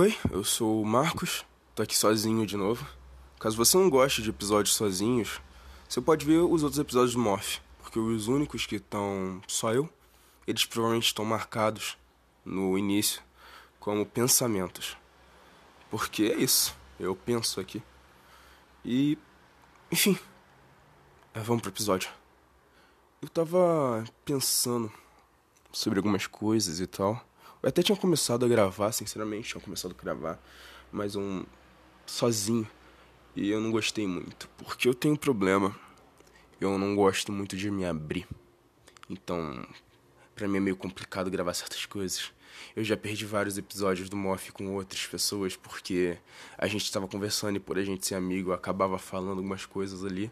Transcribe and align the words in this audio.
Oi, 0.00 0.16
eu 0.30 0.44
sou 0.44 0.80
o 0.80 0.86
Marcos, 0.86 1.44
tô 1.74 1.82
aqui 1.82 1.98
sozinho 1.98 2.46
de 2.46 2.56
novo. 2.56 2.86
Caso 3.40 3.56
você 3.56 3.76
não 3.76 3.90
goste 3.90 4.22
de 4.22 4.30
episódios 4.30 4.76
sozinhos, 4.76 5.40
você 5.88 6.00
pode 6.00 6.24
ver 6.24 6.38
os 6.38 6.62
outros 6.62 6.78
episódios 6.78 7.14
do 7.14 7.18
Morph, 7.18 7.58
porque 7.82 7.98
os 7.98 8.28
únicos 8.28 8.64
que 8.64 8.76
estão 8.76 9.42
só 9.48 9.74
eu, 9.74 9.90
eles 10.46 10.64
provavelmente 10.64 11.06
estão 11.06 11.24
marcados 11.24 11.98
no 12.44 12.78
início 12.78 13.20
como 13.80 14.06
pensamentos. 14.06 14.96
Porque 15.90 16.26
é 16.26 16.36
isso, 16.36 16.76
eu 17.00 17.16
penso 17.16 17.58
aqui. 17.58 17.82
E, 18.84 19.18
enfim, 19.90 20.16
é, 21.34 21.40
vamos 21.40 21.60
pro 21.60 21.72
episódio. 21.72 22.08
Eu 23.20 23.28
tava 23.28 24.04
pensando 24.24 24.92
sobre 25.72 25.98
algumas 25.98 26.28
coisas 26.28 26.78
e 26.78 26.86
tal. 26.86 27.27
Eu 27.62 27.68
até 27.68 27.82
tinha 27.82 27.96
começado 27.96 28.44
a 28.44 28.48
gravar, 28.48 28.92
sinceramente, 28.92 29.50
tinha 29.50 29.60
começado 29.60 29.94
a 29.98 30.02
gravar, 30.02 30.40
mas 30.92 31.16
um 31.16 31.44
sozinho. 32.06 32.68
E 33.34 33.50
eu 33.50 33.60
não 33.60 33.70
gostei 33.70 34.06
muito, 34.06 34.48
porque 34.56 34.88
eu 34.88 34.94
tenho 34.94 35.14
um 35.14 35.16
problema. 35.16 35.74
Eu 36.60 36.76
não 36.78 36.94
gosto 36.94 37.32
muito 37.32 37.56
de 37.56 37.70
me 37.70 37.84
abrir. 37.84 38.26
Então, 39.08 39.64
para 40.34 40.46
mim 40.46 40.58
é 40.58 40.60
meio 40.60 40.76
complicado 40.76 41.30
gravar 41.30 41.54
certas 41.54 41.84
coisas. 41.86 42.32
Eu 42.74 42.84
já 42.84 42.96
perdi 42.96 43.24
vários 43.24 43.58
episódios 43.58 44.08
do 44.08 44.16
Moff 44.16 44.52
com 44.52 44.74
outras 44.74 45.06
pessoas 45.06 45.56
porque 45.56 46.18
a 46.56 46.66
gente 46.66 46.84
estava 46.84 47.06
conversando 47.06 47.56
e 47.56 47.60
por 47.60 47.78
a 47.78 47.84
gente 47.84 48.06
ser 48.06 48.14
amigo, 48.14 48.50
eu 48.50 48.54
acabava 48.54 48.98
falando 48.98 49.38
algumas 49.38 49.66
coisas 49.66 50.04
ali, 50.04 50.30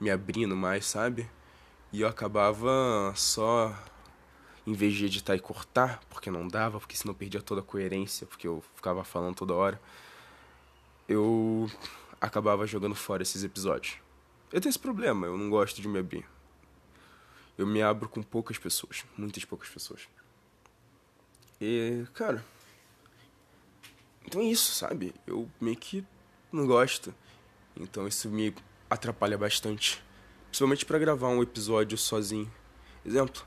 me 0.00 0.10
abrindo 0.10 0.56
mais, 0.56 0.86
sabe? 0.86 1.28
E 1.92 2.00
eu 2.00 2.08
acabava 2.08 3.12
só 3.14 3.76
em 4.66 4.72
vez 4.72 4.94
de 4.94 5.06
editar 5.06 5.34
e 5.34 5.40
cortar, 5.40 6.00
porque 6.08 6.30
não 6.30 6.46
dava, 6.46 6.78
porque 6.78 6.96
senão 6.96 7.14
perdia 7.14 7.42
toda 7.42 7.60
a 7.60 7.64
coerência, 7.64 8.26
porque 8.26 8.46
eu 8.46 8.62
ficava 8.74 9.02
falando 9.02 9.34
toda 9.34 9.54
hora, 9.54 9.80
eu 11.08 11.70
acabava 12.20 12.66
jogando 12.66 12.94
fora 12.94 13.22
esses 13.22 13.42
episódios. 13.42 13.96
Eu 14.52 14.60
tenho 14.60 14.70
esse 14.70 14.78
problema, 14.78 15.26
eu 15.26 15.36
não 15.36 15.50
gosto 15.50 15.80
de 15.80 15.88
me 15.88 15.98
abrir. 15.98 16.24
Eu 17.58 17.66
me 17.66 17.82
abro 17.82 18.08
com 18.08 18.22
poucas 18.22 18.58
pessoas, 18.58 19.04
muitas 19.16 19.44
poucas 19.44 19.68
pessoas. 19.68 20.08
E, 21.60 22.04
cara. 22.14 22.44
Então 24.24 24.40
é 24.40 24.44
isso, 24.44 24.72
sabe? 24.72 25.14
Eu 25.26 25.50
meio 25.60 25.76
que 25.76 26.04
não 26.52 26.66
gosto. 26.66 27.14
Então 27.76 28.06
isso 28.06 28.28
me 28.28 28.54
atrapalha 28.88 29.36
bastante. 29.36 30.02
Principalmente 30.46 30.84
para 30.84 30.98
gravar 30.98 31.28
um 31.28 31.42
episódio 31.42 31.96
sozinho. 31.98 32.50
Exemplo, 33.04 33.42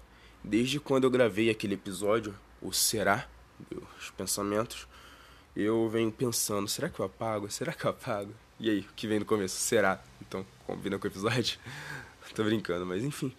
Desde 0.47 0.79
quando 0.79 1.05
eu 1.05 1.09
gravei 1.09 1.49
aquele 1.49 1.73
episódio, 1.73 2.35
o 2.61 2.71
Será, 2.71 3.27
os 3.97 4.11
pensamentos, 4.11 4.88
eu 5.55 5.89
venho 5.89 6.11
pensando, 6.11 6.67
será 6.67 6.88
que 6.88 6.99
eu 6.99 7.05
apago? 7.07 7.49
Será 7.49 7.73
que 7.73 7.83
eu 7.83 7.89
apago? 7.89 8.31
E 8.59 8.69
aí, 8.69 8.81
o 8.81 8.93
que 8.95 9.07
vem 9.07 9.17
no 9.17 9.25
começo? 9.25 9.55
Será? 9.55 10.03
Então, 10.21 10.45
combina 10.67 10.99
com 10.99 11.05
o 11.05 11.09
episódio? 11.09 11.57
Tô 12.35 12.43
brincando, 12.43 12.85
mas 12.85 13.03
enfim. 13.03 13.33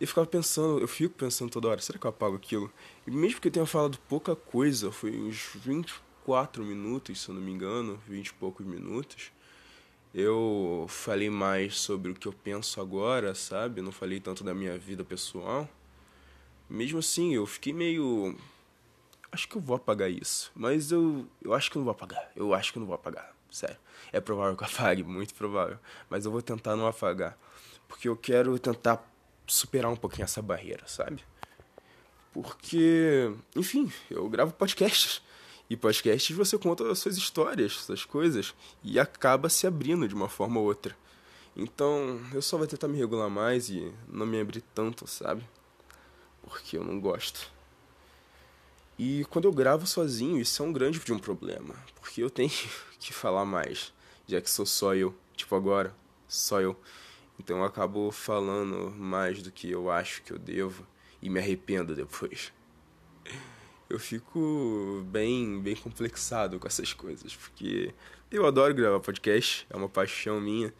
Eu 0.00 0.08
ficava 0.08 0.26
pensando, 0.26 0.80
eu 0.80 0.88
fico 0.88 1.14
pensando 1.14 1.48
toda 1.48 1.68
hora, 1.68 1.80
será 1.80 1.96
que 1.96 2.04
eu 2.04 2.10
apago 2.10 2.34
aquilo? 2.34 2.72
E 3.06 3.10
mesmo 3.12 3.40
que 3.40 3.46
eu 3.46 3.52
tenha 3.52 3.66
falado 3.66 3.96
pouca 4.08 4.34
coisa, 4.34 4.90
foi 4.90 5.16
uns 5.16 5.50
24 5.54 6.64
minutos, 6.64 7.20
se 7.20 7.28
eu 7.28 7.36
não 7.36 7.40
me 7.40 7.52
engano, 7.52 8.02
20 8.08 8.26
e 8.26 8.34
poucos 8.34 8.66
minutos. 8.66 9.30
Eu 10.12 10.86
falei 10.88 11.30
mais 11.30 11.78
sobre 11.78 12.10
o 12.10 12.14
que 12.16 12.26
eu 12.26 12.32
penso 12.32 12.80
agora, 12.80 13.32
sabe? 13.32 13.80
Não 13.80 13.92
falei 13.92 14.18
tanto 14.18 14.42
da 14.42 14.52
minha 14.52 14.76
vida 14.76 15.04
pessoal. 15.04 15.68
Mesmo 16.68 16.98
assim, 16.98 17.34
eu 17.34 17.46
fiquei 17.46 17.72
meio. 17.72 18.36
Acho 19.32 19.48
que 19.48 19.56
eu 19.56 19.60
vou 19.60 19.76
apagar 19.76 20.10
isso. 20.10 20.50
Mas 20.54 20.90
eu, 20.90 21.26
eu 21.42 21.54
acho 21.54 21.70
que 21.70 21.76
eu 21.76 21.80
não 21.80 21.84
vou 21.84 21.92
apagar. 21.92 22.30
Eu 22.36 22.52
acho 22.54 22.72
que 22.72 22.78
eu 22.78 22.80
não 22.80 22.86
vou 22.86 22.94
apagar. 22.94 23.34
Sério. 23.50 23.76
É 24.12 24.20
provável 24.20 24.56
que 24.56 24.64
eu 24.64 24.68
apague, 24.72 25.02
muito 25.02 25.34
provável. 25.34 25.78
Mas 26.10 26.24
eu 26.24 26.30
vou 26.30 26.42
tentar 26.42 26.76
não 26.76 26.86
apagar. 26.86 27.38
Porque 27.86 28.08
eu 28.08 28.16
quero 28.16 28.58
tentar 28.58 29.02
superar 29.46 29.90
um 29.90 29.96
pouquinho 29.96 30.24
essa 30.24 30.42
barreira, 30.42 30.86
sabe? 30.86 31.24
Porque, 32.32 33.32
enfim, 33.56 33.90
eu 34.10 34.28
gravo 34.28 34.52
podcasts. 34.52 35.22
E 35.70 35.76
podcasts 35.76 36.34
você 36.36 36.56
conta 36.58 36.90
as 36.90 36.98
suas 36.98 37.16
histórias, 37.16 37.72
suas 37.72 38.04
coisas. 38.04 38.54
E 38.84 38.98
acaba 39.00 39.48
se 39.48 39.66
abrindo 39.66 40.06
de 40.06 40.14
uma 40.14 40.28
forma 40.28 40.60
ou 40.60 40.66
outra. 40.66 40.96
Então, 41.56 42.20
eu 42.32 42.40
só 42.40 42.56
vou 42.56 42.66
tentar 42.66 42.88
me 42.88 42.98
regular 42.98 43.28
mais 43.28 43.68
e 43.68 43.92
não 44.06 44.24
me 44.24 44.40
abrir 44.40 44.62
tanto, 44.74 45.06
sabe? 45.06 45.42
Porque 46.48 46.76
eu 46.76 46.84
não 46.84 47.00
gosto. 47.00 47.50
E 48.98 49.24
quando 49.30 49.44
eu 49.44 49.52
gravo 49.52 49.86
sozinho, 49.86 50.40
isso 50.40 50.60
é 50.60 50.66
um 50.66 50.72
grande 50.72 50.98
de 50.98 51.12
um 51.12 51.18
problema, 51.18 51.74
porque 52.00 52.20
eu 52.20 52.28
tenho 52.28 52.50
que 52.98 53.12
falar 53.12 53.44
mais, 53.44 53.92
já 54.26 54.40
que 54.40 54.50
sou 54.50 54.66
só 54.66 54.94
eu, 54.94 55.14
tipo 55.36 55.54
agora, 55.54 55.94
só 56.26 56.60
eu. 56.60 56.76
Então 57.38 57.58
eu 57.58 57.64
acabo 57.64 58.10
falando 58.10 58.90
mais 58.90 59.40
do 59.40 59.52
que 59.52 59.70
eu 59.70 59.88
acho 59.88 60.22
que 60.22 60.32
eu 60.32 60.38
devo 60.38 60.84
e 61.22 61.30
me 61.30 61.38
arrependo 61.38 61.94
depois. 61.94 62.52
Eu 63.90 63.98
fico 63.98 65.02
bem, 65.06 65.62
bem 65.62 65.74
complexado 65.74 66.58
com 66.58 66.66
essas 66.66 66.92
coisas, 66.92 67.34
porque 67.34 67.94
eu 68.30 68.44
adoro 68.44 68.74
gravar 68.74 69.00
podcast, 69.00 69.66
é 69.70 69.74
uma 69.74 69.88
paixão 69.88 70.38
minha 70.38 70.74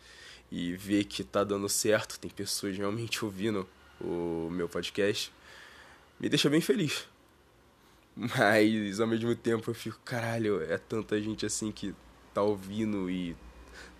e 0.52 0.76
ver 0.76 1.04
que 1.04 1.24
tá 1.24 1.42
dando 1.42 1.70
certo, 1.70 2.20
tem 2.20 2.30
pessoas 2.30 2.76
realmente 2.76 3.24
ouvindo 3.24 3.66
o 3.98 4.50
meu 4.50 4.68
podcast 4.68 5.32
me 6.20 6.28
deixa 6.28 6.50
bem 6.50 6.60
feliz. 6.60 7.08
Mas 8.16 9.00
ao 9.00 9.06
mesmo 9.06 9.34
tempo 9.36 9.70
eu 9.70 9.74
fico, 9.74 10.00
caralho, 10.04 10.60
é 10.62 10.76
tanta 10.76 11.20
gente 11.22 11.46
assim 11.46 11.70
que 11.70 11.94
tá 12.34 12.42
ouvindo 12.42 13.08
e 13.08 13.36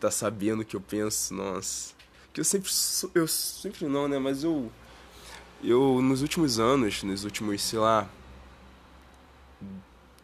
tá 0.01 0.11
sabendo 0.11 0.63
o 0.63 0.65
que 0.65 0.75
eu 0.75 0.81
penso, 0.81 1.35
nossa. 1.35 1.95
Que 2.33 2.41
eu 2.41 2.45
sempre 2.45 2.71
eu 3.15 3.29
sempre 3.29 3.87
não, 3.87 4.09
né, 4.09 4.19
mas 4.19 4.43
eu 4.43 4.71
eu 5.63 6.01
nos 6.03 6.23
últimos 6.23 6.59
anos, 6.59 7.03
nos 7.03 7.25
últimos, 7.25 7.63
sei 7.63 7.79
lá, 7.79 8.09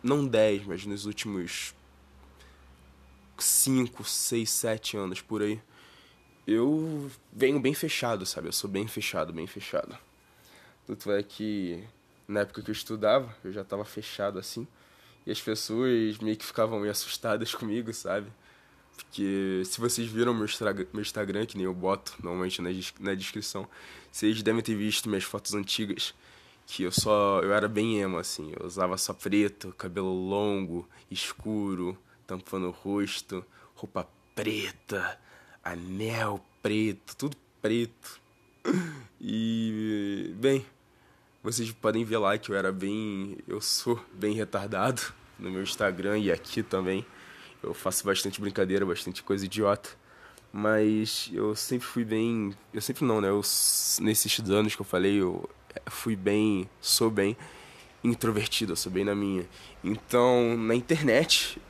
não 0.03 0.27
10, 0.27 0.67
mas 0.67 0.87
nos 0.87 1.07
últimos 1.07 1.75
5, 3.39 4.05
6, 4.05 4.51
7 4.51 4.97
anos 4.97 5.21
por 5.21 5.43
aí, 5.43 5.61
eu 6.47 7.11
venho 7.33 7.59
bem 7.59 7.75
fechado, 7.75 8.27
sabe? 8.27 8.49
Eu 8.49 8.53
sou 8.53 8.69
bem 8.69 8.87
fechado, 8.87 9.33
bem 9.33 9.47
fechado. 9.47 9.97
Tanto 10.87 11.11
é 11.13 11.23
que 11.23 11.83
na 12.29 12.41
época 12.41 12.63
que 12.63 12.71
eu 12.71 12.73
estudava, 12.73 13.35
eu 13.45 13.53
já 13.53 13.63
estava 13.63 13.85
fechado 13.85 14.39
assim. 14.39 14.67
E 15.27 15.31
as 15.31 15.41
pessoas 15.41 16.19
meio 16.19 16.37
que 16.37 16.45
ficavam 16.45 16.79
meio 16.79 16.91
assustadas 16.91 17.53
comigo, 17.55 17.93
sabe? 17.93 18.31
Porque 18.97 19.63
se 19.65 19.81
vocês 19.81 20.09
viram 20.09 20.33
meu, 20.33 20.47
meu 20.93 21.03
Instagram, 21.03 21.47
que 21.47 21.57
nem 21.57 21.67
eu 21.67 21.75
boto 21.75 22.15
normalmente 22.23 22.63
na, 22.63 22.71
na 23.01 23.15
descrição, 23.15 23.69
vocês 24.11 24.43
devem 24.43 24.63
ter 24.63 24.77
visto 24.77 25.09
minhas 25.09 25.25
fotos 25.25 25.55
antigas. 25.55 26.15
Que 26.67 26.85
eu 26.85 26.93
só. 26.93 27.41
Eu 27.43 27.53
era 27.53 27.69
bem 27.69 28.01
emo, 28.01 28.19
assim. 28.19 28.53
Eu 28.59 28.67
usava 28.67 28.97
só 28.97 29.13
preto, 29.13 29.75
cabelo 29.77 30.13
longo, 30.13 30.89
escuro, 31.11 31.99
tampando 32.27 32.69
o 32.69 32.71
rosto, 32.71 33.45
roupa 33.75 34.09
preta, 34.35 35.19
anel 35.63 36.43
preto, 36.63 37.17
tudo 37.17 37.37
preto. 37.61 38.21
E. 39.27 40.35
Bem, 40.37 40.67
vocês 41.45 41.71
podem 41.73 42.07
ver 42.07 42.17
lá 42.17 42.39
que 42.39 42.51
eu 42.51 42.57
era 42.57 42.73
bem. 42.73 43.37
Eu 43.47 43.61
sou 43.61 44.03
bem 44.15 44.35
retardado 44.35 45.03
no 45.39 45.51
meu 45.51 45.63
Instagram 45.63 46.19
e 46.19 46.33
aqui 46.33 46.63
também. 46.63 47.05
Eu 47.63 47.75
faço 47.75 48.03
bastante 48.07 48.41
brincadeira, 48.41 48.87
bastante 48.87 49.23
coisa 49.23 49.45
idiota. 49.45 49.91
Mas 50.51 51.29
eu 51.35 51.55
sempre 51.55 51.87
fui 51.87 52.03
bem. 52.03 52.55
Eu 52.73 52.81
sempre 52.81 53.05
não, 53.05 53.21
né? 53.21 53.29
Eu, 53.29 53.43
nesses 54.01 54.41
anos 54.49 54.75
que 54.75 54.81
eu 54.81 54.87
falei, 54.87 55.21
eu 55.21 55.47
fui 55.87 56.17
bem. 56.17 56.67
Sou 56.81 57.11
bem 57.11 57.37
introvertido, 58.03 58.73
eu 58.73 58.77
sou 58.77 58.91
bem 58.91 59.05
na 59.05 59.15
minha. 59.15 59.47
Então, 59.83 60.57
na 60.57 60.75
internet 60.75 61.61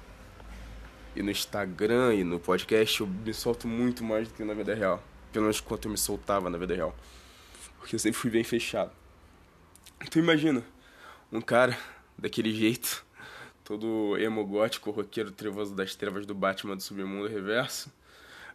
e 1.16 1.22
no 1.22 1.32
Instagram 1.32 2.14
e 2.14 2.22
no 2.22 2.38
podcast, 2.38 3.00
eu 3.00 3.08
me 3.08 3.34
solto 3.34 3.66
muito 3.66 4.04
mais 4.04 4.28
do 4.28 4.34
que 4.34 4.44
na 4.44 4.54
vida 4.54 4.72
real. 4.72 5.02
Pelo 5.32 5.46
menos 5.46 5.60
quanto 5.60 5.88
eu 5.88 5.90
me 5.90 5.98
soltava 5.98 6.48
na 6.48 6.58
vida 6.58 6.76
real. 6.76 6.94
Porque 7.80 7.96
eu 7.96 7.98
sempre 7.98 8.20
fui 8.20 8.30
bem 8.30 8.44
fechado. 8.44 8.92
Tu 10.10 10.18
imagina, 10.18 10.62
um 11.32 11.40
cara 11.40 11.76
daquele 12.16 12.52
jeito, 12.52 13.04
todo 13.64 14.16
emo 14.18 14.44
gótico, 14.44 14.90
roqueiro 14.90 15.32
trevoso 15.32 15.74
das 15.74 15.94
trevas 15.94 16.26
do 16.26 16.34
Batman 16.34 16.76
do 16.76 16.82
Submundo 16.82 17.26
Reverso, 17.26 17.92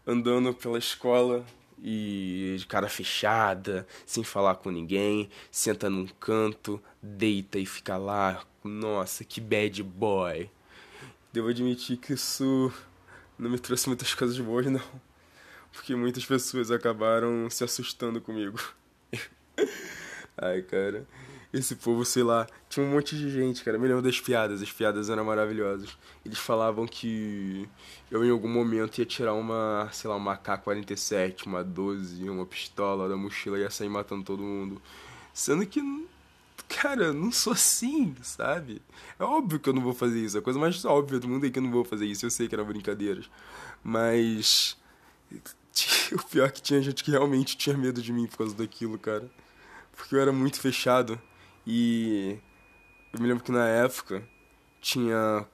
andando 0.06 0.54
pela 0.54 0.78
escola 0.78 1.46
e 1.82 2.56
de 2.58 2.68
cara 2.68 2.88
fechada, 2.88 3.88
sem 4.06 4.24
falar 4.24 4.56
com 4.56 4.70
ninguém, 4.70 5.30
senta 5.52 5.90
num 5.90 6.08
canto, 6.08 6.82
deita 7.02 7.58
e 7.58 7.66
fica 7.66 7.98
lá. 7.98 8.44
Nossa, 8.64 9.24
que 9.24 9.42
bad 9.42 9.82
boy. 9.84 10.50
Devo 11.32 11.50
admitir 11.50 11.98
que 11.98 12.14
isso 12.14 12.72
não 13.38 13.50
me 13.50 13.60
trouxe 13.60 13.88
muitas 13.88 14.14
coisas 14.14 14.38
boas, 14.40 14.66
não. 14.66 14.82
Porque 15.72 15.96
muitas 15.96 16.26
pessoas 16.26 16.72
acabaram 16.72 17.50
se 17.50 17.64
assustando 17.64 18.20
comigo. 18.20 18.60
Ai, 20.38 20.62
cara. 20.62 21.06
Esse 21.52 21.76
povo, 21.76 22.06
sei 22.06 22.22
lá, 22.24 22.48
tinha 22.70 22.86
um 22.86 22.92
monte 22.92 23.18
de 23.18 23.30
gente, 23.30 23.64
cara. 23.64 23.78
Me 23.80 23.88
lembro 23.88 24.04
das 24.04 24.20
piadas, 24.20 24.62
as 24.62 24.72
piadas 24.72 25.10
eram 25.10 25.26
maravilhosas. 25.26 25.98
Eles 26.24 26.38
falavam 26.38 26.86
que 26.86 27.68
eu 28.12 28.24
em 28.24 28.30
algum 28.30 28.50
momento 28.50 29.00
ia 29.00 29.06
tirar 29.06 29.34
uma, 29.34 29.90
sei 29.92 30.10
lá, 30.10 30.16
uma 30.16 30.34
AK-47, 30.34 31.48
uma 31.48 31.64
12, 31.64 32.30
uma 32.30 32.46
pistola 32.46 33.10
da 33.10 33.18
mochila 33.18 33.58
e 33.58 33.62
ia 33.62 33.70
sair 33.72 33.90
matando 33.90 34.24
todo 34.24 34.44
mundo. 34.44 34.80
Sendo 35.34 35.66
que, 35.66 35.82
cara, 36.68 37.12
não 37.14 37.32
sou 37.32 37.54
assim, 37.54 38.16
sabe? 38.22 38.82
É 39.18 39.24
óbvio 39.24 39.60
que 39.60 39.70
eu 39.70 39.74
não 39.74 39.82
vou 39.82 39.94
fazer 39.94 40.20
isso. 40.20 40.38
A 40.38 40.42
coisa 40.44 40.60
mais 40.60 40.86
óbvia 40.86 41.20
do 41.20 41.28
mundo 41.28 41.48
é 41.48 41.50
que 41.50 41.58
eu 41.58 41.64
não 41.64 41.72
vou 41.72 41.84
fazer 41.84 42.06
isso. 42.06 42.26
Eu 42.26 42.32
sei 42.32 42.48
que 42.48 42.54
eram 42.54 42.66
brincadeiras. 42.66 43.30
Mas. 43.84 44.78
O 46.12 46.26
pior 46.26 46.48
é 46.48 46.52
que 46.52 46.62
tinha 46.62 46.82
gente 46.82 47.04
que 47.04 47.12
realmente 47.12 47.56
tinha 47.56 47.78
medo 47.78 48.02
de 48.02 48.12
mim 48.12 48.26
por 48.26 48.40
causa 48.40 48.56
daquilo, 48.56 48.98
cara. 48.98 49.30
Porque 49.96 50.16
eu 50.16 50.20
era 50.20 50.32
muito 50.32 50.60
fechado. 50.60 51.22
E 51.72 52.40
eu 53.14 53.22
me 53.22 53.28
lembro 53.28 53.44
que 53.44 53.52
na 53.52 53.68
época 53.68 54.28
tinha 54.82 55.48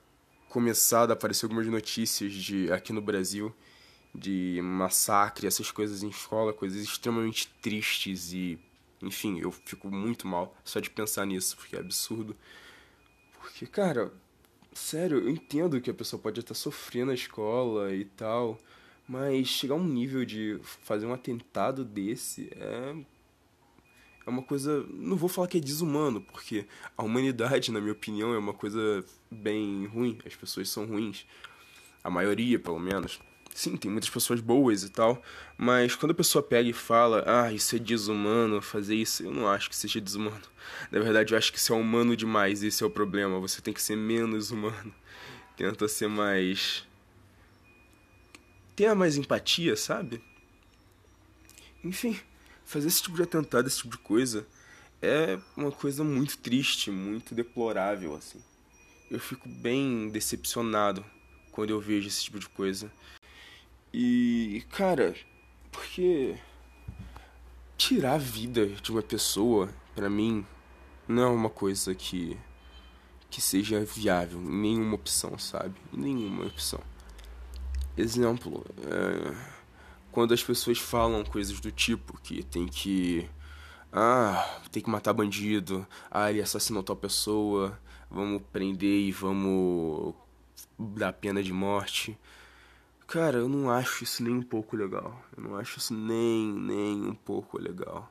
começado 0.47 1.09
a 1.11 1.13
aparecer 1.13 1.43
algumas 1.45 1.67
notícias 1.67 2.31
de 2.31 2.71
aqui 2.71 2.93
no 2.93 3.01
Brasil 3.01 3.53
de 4.13 4.61
massacre, 4.63 5.45
essas 5.45 5.69
coisas 5.71 6.03
em 6.03 6.07
escola, 6.07 6.53
coisas 6.53 6.81
extremamente 6.81 7.49
tristes 7.61 8.31
e 8.31 8.57
enfim, 9.01 9.41
eu 9.41 9.51
fico 9.51 9.91
muito 9.91 10.25
mal 10.25 10.55
só 10.63 10.79
de 10.79 10.89
pensar 10.89 11.25
nisso, 11.25 11.57
porque 11.57 11.75
é 11.75 11.79
absurdo. 11.79 12.33
Porque, 13.37 13.67
cara, 13.67 14.09
sério, 14.71 15.17
eu 15.17 15.29
entendo 15.29 15.81
que 15.81 15.91
a 15.91 15.93
pessoa 15.93 16.17
pode 16.17 16.39
estar 16.39 16.53
sofrendo 16.53 17.07
na 17.07 17.13
escola 17.13 17.93
e 17.93 18.05
tal, 18.05 18.57
mas 19.05 19.47
chegar 19.47 19.73
a 19.73 19.77
um 19.79 19.83
nível 19.83 20.23
de 20.23 20.61
fazer 20.63 21.05
um 21.05 21.13
atentado 21.13 21.83
desse 21.83 22.49
é 22.55 22.95
é 24.25 24.29
uma 24.29 24.41
coisa. 24.41 24.85
Não 24.89 25.15
vou 25.15 25.29
falar 25.29 25.47
que 25.47 25.57
é 25.57 25.61
desumano, 25.61 26.21
porque 26.21 26.65
a 26.97 27.03
humanidade, 27.03 27.71
na 27.71 27.79
minha 27.79 27.93
opinião, 27.93 28.33
é 28.33 28.37
uma 28.37 28.53
coisa 28.53 29.03
bem 29.29 29.85
ruim. 29.85 30.17
As 30.25 30.35
pessoas 30.35 30.69
são 30.69 30.85
ruins. 30.85 31.25
A 32.03 32.09
maioria, 32.09 32.59
pelo 32.59 32.79
menos. 32.79 33.19
Sim, 33.53 33.77
tem 33.77 33.89
muitas 33.89 34.09
pessoas 34.09 34.41
boas 34.41 34.83
e 34.83 34.89
tal, 34.89 35.23
mas 35.57 35.95
quando 35.95 36.11
a 36.11 36.15
pessoa 36.15 36.43
pega 36.43 36.69
e 36.69 36.73
fala, 36.73 37.23
ah, 37.25 37.53
isso 37.53 37.73
é 37.77 37.79
desumano 37.79 38.61
fazer 38.61 38.95
isso, 38.95 39.23
eu 39.23 39.31
não 39.31 39.47
acho 39.47 39.69
que 39.69 39.75
seja 39.77 40.01
desumano. 40.01 40.41
Na 40.91 40.99
verdade, 40.99 41.33
eu 41.33 41.37
acho 41.37 41.53
que 41.53 41.57
isso 41.57 41.71
é 41.71 41.75
humano 41.77 42.17
demais, 42.17 42.63
esse 42.63 42.83
é 42.83 42.85
o 42.85 42.89
problema. 42.89 43.39
Você 43.39 43.61
tem 43.61 43.73
que 43.73 43.81
ser 43.81 43.95
menos 43.95 44.51
humano. 44.51 44.93
Tenta 45.55 45.87
ser 45.87 46.09
mais. 46.09 46.85
Tenha 48.75 48.93
mais 48.93 49.15
empatia, 49.15 49.77
sabe? 49.77 50.21
Enfim 51.81 52.19
fazer 52.65 52.87
esse 52.87 53.03
tipo 53.03 53.15
de 53.15 53.23
atentado, 53.23 53.67
esse 53.67 53.77
tipo 53.77 53.95
de 53.95 53.97
coisa, 53.99 54.45
é 55.01 55.39
uma 55.55 55.71
coisa 55.71 56.03
muito 56.03 56.37
triste, 56.37 56.91
muito 56.91 57.35
deplorável, 57.35 58.15
assim. 58.15 58.41
Eu 59.09 59.19
fico 59.19 59.47
bem 59.47 60.09
decepcionado 60.09 61.05
quando 61.51 61.69
eu 61.69 61.79
vejo 61.79 62.07
esse 62.07 62.23
tipo 62.23 62.39
de 62.39 62.49
coisa. 62.49 62.91
E, 63.93 64.65
cara, 64.71 65.15
porque 65.71 66.35
tirar 67.77 68.15
a 68.15 68.17
vida 68.17 68.67
de 68.67 68.91
uma 68.91 69.01
pessoa, 69.01 69.73
para 69.93 70.09
mim, 70.09 70.45
não 71.07 71.23
é 71.23 71.27
uma 71.27 71.49
coisa 71.49 71.93
que 71.93 72.37
que 73.29 73.41
seja 73.41 73.83
viável, 73.83 74.39
nenhuma 74.39 74.95
opção, 74.95 75.37
sabe? 75.37 75.75
Nenhuma 75.91 76.45
opção. 76.45 76.79
Exemplo, 77.97 78.65
é 78.81 79.54
quando 80.15 80.33
as 80.33 80.41
pessoas 80.41 80.77
falam 80.77 81.25
coisas 81.25 81.59
do 81.59 81.69
tipo 81.69 82.17
que 82.21 82.41
tem 82.41 82.65
que 82.67 83.29
ah, 83.91 84.61
tem 84.71 84.81
que 84.81 84.89
matar 84.89 85.11
bandido, 85.11 85.85
ah, 86.09 86.29
ele 86.29 86.41
assassinou 86.41 86.81
tal 86.81 86.95
pessoa, 86.95 87.77
vamos 88.09 88.41
prender 88.49 89.01
e 89.01 89.11
vamos 89.11 90.15
dar 90.79 91.11
pena 91.11 91.43
de 91.43 91.51
morte. 91.51 92.17
Cara, 93.05 93.39
eu 93.39 93.49
não 93.49 93.69
acho 93.69 94.05
isso 94.05 94.23
nem 94.23 94.33
um 94.33 94.41
pouco 94.41 94.77
legal. 94.77 95.21
Eu 95.35 95.43
não 95.43 95.57
acho 95.57 95.79
isso 95.79 95.93
nem, 95.93 96.47
nem 96.47 97.09
um 97.09 97.13
pouco 97.13 97.61
legal. 97.61 98.09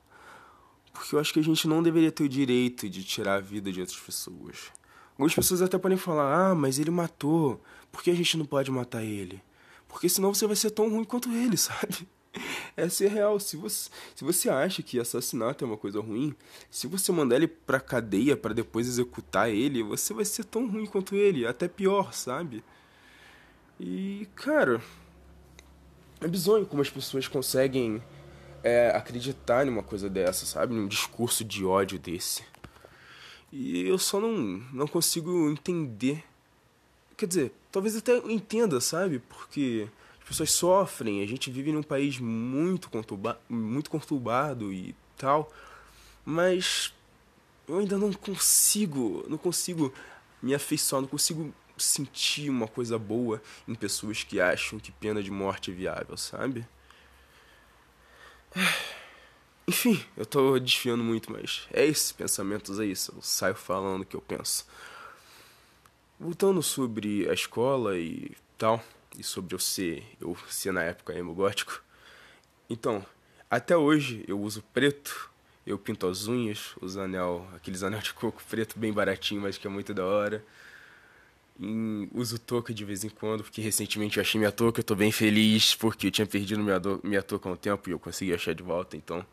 Porque 0.92 1.16
eu 1.16 1.18
acho 1.18 1.32
que 1.32 1.40
a 1.40 1.44
gente 1.44 1.66
não 1.66 1.82
deveria 1.82 2.12
ter 2.12 2.24
o 2.24 2.28
direito 2.28 2.86
de 2.86 3.02
tirar 3.02 3.36
a 3.36 3.40
vida 3.40 3.72
de 3.72 3.80
outras 3.80 3.98
pessoas. 3.98 4.70
Algumas 5.12 5.34
pessoas 5.34 5.62
até 5.62 5.78
podem 5.78 5.96
falar, 5.96 6.50
ah, 6.50 6.54
mas 6.54 6.78
ele 6.78 6.90
matou, 6.90 7.62
por 7.90 8.02
que 8.02 8.10
a 8.10 8.14
gente 8.14 8.36
não 8.36 8.44
pode 8.44 8.70
matar 8.70 9.02
ele? 9.02 9.42
Porque 9.94 10.08
senão 10.08 10.35
você 10.35 10.44
vai 10.44 10.56
ser 10.56 10.73
tão 10.73 10.91
ruim 10.91 11.05
quanto 11.05 11.31
ele, 11.31 11.56
sabe? 11.56 12.08
Essa 12.76 13.05
é 13.05 13.08
real. 13.08 13.38
Se 13.38 13.56
você, 13.56 13.88
se 14.12 14.25
você 14.25 14.50
acha 14.50 14.82
que 14.82 14.99
assassinato 14.99 15.64
é 15.64 15.69
uma 15.69 15.76
coisa 15.76 16.00
ruim, 16.00 16.35
se 16.69 16.88
você 16.88 17.12
mandar 17.12 17.37
ele 17.37 17.46
pra 17.46 17.79
cadeia 17.79 18.37
para 18.37 18.52
depois 18.52 18.88
executar 18.88 19.49
ele, 19.49 19.85
você 19.85 20.12
vai 20.12 20.25
ser 20.25 20.43
tão 20.46 20.69
ruim 20.69 20.85
quanto 20.85 21.14
ele, 21.14 21.46
até 21.46 21.69
pior, 21.69 22.12
sabe? 22.12 22.64
E, 23.79 24.26
cara, 24.35 24.82
é 26.20 26.26
bizonho 26.26 26.67
como 26.67 26.82
as 26.82 26.90
pessoas 26.90 27.29
conseguem 27.29 28.02
é, 28.64 28.90
acreditar 28.90 29.64
numa 29.64 29.85
coisa 29.85 30.11
dessa, 30.11 30.44
sabe? 30.44 30.75
Num 30.75 30.88
discurso 30.88 31.44
de 31.44 31.64
ódio 31.64 32.00
desse. 32.00 32.43
E 33.52 33.87
eu 33.87 33.97
só 33.97 34.19
não, 34.19 34.61
não 34.73 34.88
consigo 34.88 35.49
entender 35.49 36.25
Quer 37.17 37.26
dizer, 37.26 37.52
talvez 37.75 37.97
até 37.97 38.17
entenda, 38.19 38.81
sabe? 38.81 39.19
Porque 39.19 39.88
as 40.23 40.29
pessoas 40.29 40.53
sofrem, 40.53 41.21
a 41.25 41.26
gente 41.26 41.50
vive 41.50 41.73
num 41.73 41.82
país 41.82 42.21
muito, 42.21 42.88
conturba 42.88 43.41
muito 43.49 43.91
conturbado 43.91 44.73
e 44.73 44.94
tal, 45.17 45.53
mas 46.25 46.94
eu 47.67 47.81
ainda 47.81 47.99
não 47.99 48.12
consigo, 48.12 49.25
não 49.29 49.37
consigo 49.37 49.93
me 50.41 50.55
afeiçoar, 50.55 51.03
não 51.03 51.09
consigo 51.09 51.53
sentir 51.76 52.49
uma 52.49 52.69
coisa 52.69 52.97
boa 52.97 53.43
em 53.67 53.75
pessoas 53.75 54.23
que 54.23 54.41
acham 54.41 54.79
que 54.79 54.93
pena 54.93 55.21
de 55.21 55.32
morte 55.32 55.73
é 55.73 55.75
viável, 55.75 56.17
sabe? 56.17 56.65
Enfim, 59.67 60.00
eu 60.17 60.25
tô 60.25 60.61
desfiando 60.61 61.03
muito, 61.03 61.32
mas 61.32 61.67
é 61.73 61.85
esses 61.85 62.12
pensamentos 62.12 62.79
aí, 62.79 62.91
eu 62.91 63.21
saio 63.21 63.56
falando 63.56 64.03
o 64.03 64.05
que 64.05 64.15
eu 64.15 64.21
penso. 64.21 64.65
Voltando 66.19 66.62
sobre 66.62 67.28
a 67.28 67.34
escola 67.34 67.99
e 67.99 68.31
tal, 68.56 68.81
e 69.19 69.22
sobre 69.25 69.52
eu 69.52 69.58
ser, 69.58 70.05
eu 70.20 70.37
ser 70.49 70.72
na 70.72 70.82
época 70.82 71.12
emo 71.12 71.34
gótico. 71.34 71.82
Então, 72.70 73.05
até 73.50 73.76
hoje 73.76 74.25
eu 74.28 74.40
uso 74.40 74.62
preto, 74.72 75.28
eu 75.66 75.76
pinto 75.76 76.06
as 76.06 76.28
unhas, 76.28 76.76
uso 76.81 77.00
anel, 77.00 77.49
aqueles 77.55 77.82
anel 77.82 78.00
de 78.00 78.14
coco 78.14 78.40
preto 78.49 78.78
bem 78.78 78.93
baratinho, 78.93 79.43
mas 79.43 79.58
que 79.58 79.66
é 79.66 79.70
muito 79.70 79.93
da 79.93 80.05
hora. 80.06 80.44
E 81.58 82.08
uso 82.14 82.38
touca 82.38 82.72
de 82.72 82.84
vez 82.84 83.02
em 83.02 83.08
quando, 83.08 83.43
porque 83.43 83.61
recentemente 83.61 84.16
eu 84.16 84.21
achei 84.21 84.38
minha 84.38 84.52
touca, 84.52 84.80
eu 84.80 84.85
tô 84.85 84.94
bem 84.94 85.11
feliz, 85.11 85.75
porque 85.75 86.06
eu 86.06 86.11
tinha 86.12 86.26
perdido 86.26 86.62
minha, 86.62 86.80
minha 87.02 87.23
touca 87.25 87.49
há 87.49 87.52
um 87.52 87.56
tempo 87.56 87.88
e 87.88 87.92
eu 87.92 87.99
consegui 87.99 88.33
achar 88.33 88.54
de 88.54 88.62
volta, 88.62 88.97
então, 88.97 89.26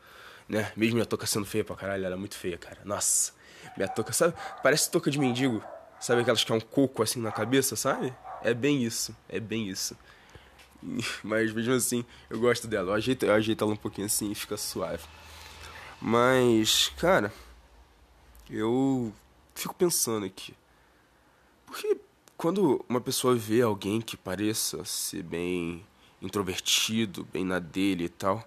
né, 0.48 0.72
mesmo 0.76 0.94
minha 0.94 1.06
touca 1.06 1.26
sendo 1.26 1.46
feia 1.46 1.64
pra 1.64 1.76
caralho, 1.76 2.04
ela 2.04 2.16
é 2.16 2.18
muito 2.18 2.36
feia, 2.36 2.58
cara. 2.58 2.78
Nossa, 2.84 3.32
minha 3.76 3.88
touca, 3.88 4.12
sabe, 4.12 4.34
parece 4.64 4.90
touca 4.90 5.08
de 5.08 5.18
mendigo. 5.20 5.62
Sabe 6.02 6.22
aquelas 6.22 6.42
que 6.42 6.50
é 6.50 6.54
um 6.56 6.60
coco 6.60 7.00
assim 7.00 7.20
na 7.20 7.30
cabeça, 7.30 7.76
sabe? 7.76 8.12
É 8.42 8.52
bem 8.52 8.82
isso, 8.82 9.16
é 9.28 9.38
bem 9.38 9.68
isso. 9.68 9.96
Mas 11.22 11.52
mesmo 11.52 11.74
assim, 11.74 12.04
eu 12.28 12.40
gosto 12.40 12.66
dela. 12.66 12.90
Eu 12.90 12.94
ajeito, 12.94 13.24
eu 13.24 13.32
ajeito 13.32 13.62
ela 13.62 13.72
um 13.72 13.76
pouquinho 13.76 14.08
assim 14.08 14.32
e 14.32 14.34
fica 14.34 14.56
suave. 14.56 15.04
Mas, 16.00 16.88
cara, 16.98 17.32
eu 18.50 19.12
fico 19.54 19.76
pensando 19.76 20.26
aqui. 20.26 20.56
Porque 21.66 21.96
quando 22.36 22.84
uma 22.88 23.00
pessoa 23.00 23.36
vê 23.36 23.62
alguém 23.62 24.00
que 24.00 24.16
pareça 24.16 24.84
ser 24.84 25.22
bem 25.22 25.86
introvertido, 26.20 27.24
bem 27.32 27.44
na 27.44 27.60
dele 27.60 28.06
e 28.06 28.08
tal, 28.08 28.38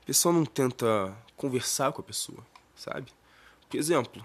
a 0.00 0.06
pessoa 0.06 0.32
não 0.32 0.44
tenta 0.44 1.12
conversar 1.36 1.90
com 1.90 2.02
a 2.02 2.04
pessoa, 2.04 2.46
sabe? 2.76 3.12
Por 3.68 3.76
exemplo, 3.76 4.24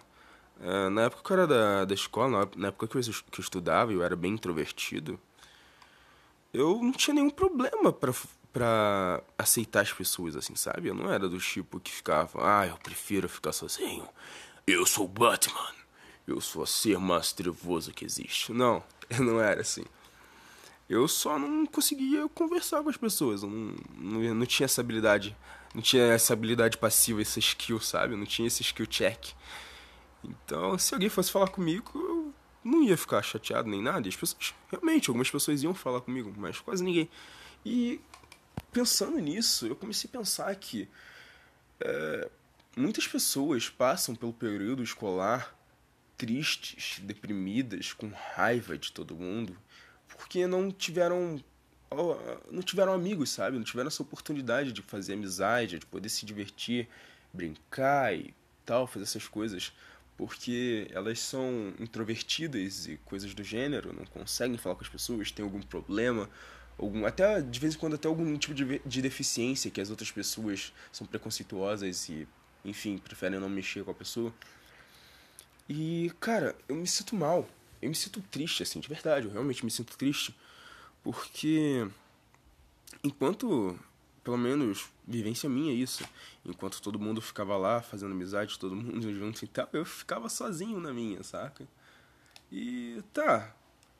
é, 0.62 0.90
na 0.90 1.04
época 1.04 1.24
que 1.24 1.32
eu 1.32 1.38
era 1.38 1.48
da, 1.48 1.86
da 1.86 1.94
escola, 1.94 2.50
na 2.56 2.68
época 2.70 2.88
que 2.88 2.98
eu, 2.98 3.02
que 3.02 3.40
eu 3.40 3.44
estudava, 3.44 3.92
eu 3.92 4.04
era 4.04 4.16
bem 4.16 4.34
introvertido, 4.34 5.20
eu 6.54 6.82
não 6.82 6.92
tinha 6.92 7.14
nenhum 7.14 7.30
problema 7.30 7.92
pra, 7.92 8.14
pra 8.54 9.22
aceitar 9.38 9.82
as 9.82 9.92
pessoas, 9.92 10.36
assim, 10.36 10.56
sabe? 10.56 10.88
Eu 10.88 10.96
não 10.96 11.12
era 11.12 11.28
do 11.28 11.38
tipo 11.38 11.80
que 11.80 11.92
ficava, 11.92 12.40
ah, 12.42 12.68
eu 12.68 12.78
prefiro 12.78 13.28
ficar 13.28 13.52
sozinho. 13.52 14.08
Eu 14.66 14.86
sou 14.86 15.08
Batman. 15.08 15.74
Eu 16.28 16.42
sou 16.42 16.64
a 16.64 16.68
ser 16.68 16.98
mais 16.98 17.32
trevoso 17.32 17.92
que 17.92 18.06
existe. 18.06 18.52
Não, 18.52 18.84
eu 19.10 19.24
não 19.24 19.40
era 19.40 19.62
assim. 19.62 19.84
Eu 20.88 21.08
só 21.08 21.38
não 21.38 21.66
conseguia 21.66 22.28
conversar 22.30 22.82
com 22.82 22.90
as 22.90 22.98
pessoas. 22.98 23.44
Eu 23.44 23.50
não, 23.50 23.76
não, 23.98 24.36
não 24.36 24.46
tinha 24.46 24.66
essa 24.66 24.82
habilidade. 24.82 25.36
Não 25.74 25.82
tinha 25.82 26.04
essa 26.04 26.34
habilidade 26.34 26.78
passiva, 26.78 27.22
essa 27.22 27.40
skill, 27.40 27.80
sabe? 27.80 28.14
Eu 28.14 28.18
não 28.18 28.26
tinha 28.26 28.48
esse 28.48 28.62
skill 28.62 28.88
check. 28.88 29.34
Então, 30.28 30.78
se 30.78 30.94
alguém 30.94 31.10
fosse 31.10 31.32
falar 31.32 31.50
comigo, 31.50 31.92
eu 31.96 32.34
não 32.64 32.84
ia 32.84 32.98
ficar 32.98 33.22
chateado 33.22 33.70
nem 33.70 33.82
nada. 33.82 34.08
E 34.08 34.10
as 34.10 34.16
pessoas, 34.16 34.54
realmente, 34.70 35.10
algumas 35.10 35.30
pessoas 35.30 35.64
iam 35.64 35.74
falar 35.74 36.02
comigo, 36.02 36.34
mas 36.38 36.60
quase 36.60 36.84
ninguém. 36.84 37.10
E 37.66 38.00
pensando 38.72 39.18
nisso, 39.20 39.68
eu 39.68 39.76
comecei 39.76 40.10
a 40.10 40.18
pensar 40.18 40.56
que. 40.56 40.88
É, 41.80 42.30
muitas 42.76 43.08
pessoas 43.08 43.70
passam 43.70 44.16
pelo 44.16 44.34
período 44.34 44.84
escolar 44.84 45.56
tristes, 46.18 47.00
deprimidas, 47.00 47.94
com 47.94 48.10
raiva 48.10 48.78
de 48.78 48.92
todo 48.92 49.16
mundo, 49.16 49.58
porque 50.08 50.48
não 50.48 50.72
tiveram 50.72 51.44
não 52.52 52.62
tiveram 52.62 52.94
amigos, 52.94 53.30
sabe? 53.30 53.58
Não 53.58 53.64
tiveram 53.64 53.88
essa 53.88 54.04
oportunidade 54.04 54.74
de 54.74 54.82
fazer 54.82 55.14
amizade, 55.14 55.80
de 55.80 55.86
poder 55.86 56.10
se 56.10 56.26
divertir, 56.26 56.90
brincar 57.32 58.14
e 58.14 58.34
tal, 58.66 58.88
fazer 58.88 59.04
essas 59.04 59.28
coisas, 59.28 59.72
porque 60.18 60.88
elas 60.92 61.20
são 61.20 61.74
introvertidas 61.80 62.88
e 62.88 62.98
coisas 63.06 63.34
do 63.34 63.44
gênero, 63.44 63.94
não 63.94 64.06
conseguem 64.06 64.58
falar 64.58 64.76
com 64.76 64.84
as 64.84 64.90
pessoas, 64.90 65.32
têm 65.32 65.44
algum 65.44 65.62
problema, 65.62 66.30
algum 66.78 67.06
até 67.06 67.42
de 67.42 67.60
vez 67.60 67.76
em 67.76 67.78
quando 67.78 67.96
até 67.96 68.08
algum 68.08 68.38
tipo 68.38 68.54
de, 68.54 68.80
de 68.86 69.02
deficiência 69.02 69.70
que 69.70 69.82
as 69.82 69.90
outras 69.90 70.12
pessoas 70.12 70.74
são 70.92 71.06
preconceituosas 71.06 72.10
e 72.10 72.28
enfim, 72.66 72.98
preferem 72.98 73.40
não 73.40 73.50
mexer 73.50 73.84
com 73.84 73.92
a 73.92 73.94
pessoa. 73.94 74.34
E, 75.70 76.12
cara, 76.20 76.56
eu 76.68 76.76
me 76.76 76.88
sinto 76.88 77.16
mal. 77.16 77.48
Eu 77.82 77.90
me 77.90 77.96
sinto 77.96 78.22
triste, 78.22 78.64
assim, 78.64 78.80
de 78.80 78.88
verdade. 78.88 79.28
Eu 79.28 79.32
realmente 79.32 79.64
me 79.64 79.72
sinto 79.72 79.96
triste. 79.98 80.36
Porque, 81.04 81.88
enquanto, 83.04 83.80
pelo 84.26 84.38
menos, 84.40 84.90
vivência 85.08 85.48
minha 85.48 85.72
isso. 85.72 86.04
Enquanto 86.44 86.82
todo 86.82 87.00
mundo 87.00 87.22
ficava 87.22 87.56
lá 87.56 87.80
fazendo 87.84 88.12
amizade, 88.12 88.58
todo 88.58 88.76
mundo 88.76 89.14
junto 89.14 89.46
e 89.46 89.48
tal, 89.48 89.70
eu 89.72 89.86
ficava 89.86 90.28
sozinho 90.28 90.80
na 90.80 90.92
minha, 90.92 91.22
saca? 91.22 91.68
E 92.52 93.04
tá, 93.14 93.56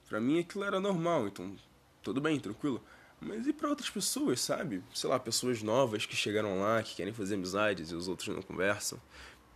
pra 0.10 0.20
mim 0.20 0.40
aquilo 0.40 0.64
era 0.64 0.80
normal, 0.80 1.28
então 1.28 1.56
tudo 2.02 2.20
bem, 2.20 2.40
tranquilo. 2.40 2.84
Mas 3.22 3.46
e 3.46 3.54
para 3.54 3.70
outras 3.70 3.90
pessoas, 3.90 4.42
sabe? 4.42 4.84
Sei 4.96 5.08
lá, 5.08 5.20
pessoas 5.20 5.62
novas 5.62 6.08
que 6.08 6.16
chegaram 6.16 6.60
lá, 6.60 6.82
que 6.82 6.96
querem 6.96 7.14
fazer 7.14 7.36
amizades 7.36 7.92
e 7.92 7.96
os 7.96 8.08
outros 8.08 8.36
não 8.36 8.42
conversam. 8.42 9.00